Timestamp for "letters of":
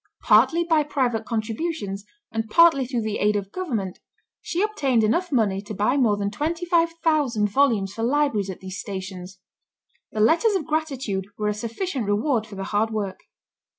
10.19-10.65